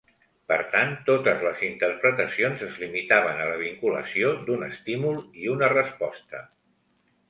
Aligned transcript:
Per 0.51 0.55
tant, 0.69 0.95
totes 1.09 1.43
les 1.47 1.61
interpretacions 1.67 2.65
es 2.69 2.81
limitaven 2.85 3.45
a 3.45 3.53
la 3.53 3.61
vinculació 3.63 4.35
d'un 4.49 4.69
estímul 4.73 5.25
i 5.45 5.57
una 5.57 5.75
resposta. 5.81 6.47